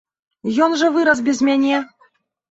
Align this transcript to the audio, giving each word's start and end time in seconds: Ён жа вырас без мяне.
Ён 0.67 0.71
жа 0.81 0.87
вырас 0.95 1.21
без 1.27 1.43
мяне. 1.49 1.77